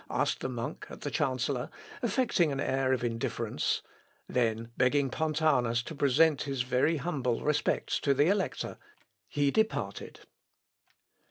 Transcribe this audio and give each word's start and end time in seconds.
asked 0.09 0.39
the 0.39 0.49
monk 0.49 0.87
at 0.89 1.01
the 1.01 1.11
chancellor, 1.11 1.69
affecting 2.01 2.51
an 2.51 2.59
air 2.59 2.91
of 2.91 3.03
indifference; 3.03 3.83
then 4.27 4.71
begging 4.75 5.11
Pontanus 5.11 5.83
to 5.83 5.93
present 5.93 6.41
his 6.41 6.63
very 6.63 6.97
humble 6.97 7.43
respects 7.43 7.99
to 7.99 8.15
the 8.15 8.25
Elector, 8.25 8.79
he 9.27 9.51
departed. 9.51 10.21